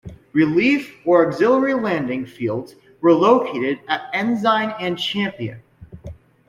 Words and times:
Relief 0.33 0.95
or 1.05 1.27
auxiliary 1.27 1.75
landing 1.75 2.25
fields 2.25 2.73
were 3.01 3.13
located 3.13 3.79
at 3.87 4.09
Ensign 4.15 4.73
and 4.79 4.97
Champion. 4.97 5.61